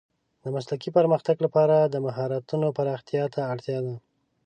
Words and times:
د 0.43 0.45
مسلکي 0.55 0.89
پرمختګ 0.97 1.35
لپاره 1.45 1.75
د 1.83 1.95
مهارتونو 2.05 2.67
پراختیا 2.77 3.23
ته 3.33 3.39
اړتیا 3.51 3.79
ده. 3.85 3.95